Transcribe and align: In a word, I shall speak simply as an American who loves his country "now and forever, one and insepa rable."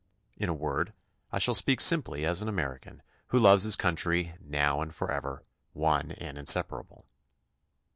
In 0.35 0.49
a 0.49 0.53
word, 0.55 0.93
I 1.31 1.37
shall 1.37 1.53
speak 1.53 1.79
simply 1.79 2.25
as 2.25 2.41
an 2.41 2.49
American 2.49 3.03
who 3.27 3.37
loves 3.37 3.65
his 3.65 3.75
country 3.75 4.33
"now 4.41 4.81
and 4.81 4.91
forever, 4.91 5.43
one 5.73 6.09
and 6.13 6.39
insepa 6.39 6.83
rable." 6.83 7.03